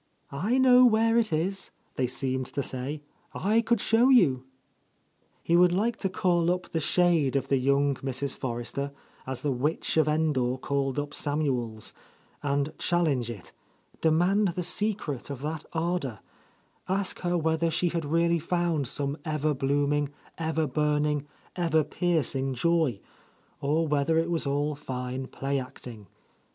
[0.31, 3.03] "I know where it is," they seemed to say,
[3.35, 4.45] "I could show you I"
[5.43, 8.35] He would like to call up the shade of the young Mrs.
[8.35, 8.91] Forrester,
[9.27, 11.93] as the witch of Endor called up Samuel's,
[12.41, 13.51] and challenge it,
[14.01, 16.21] demand the secret of that ardour;
[16.89, 20.47] ask her whether she had really found some ever bloom— 171 A host Lady ing,
[20.47, 22.99] ever burning, every piercing joy,
[23.59, 26.07] or whether it was all fine play acting.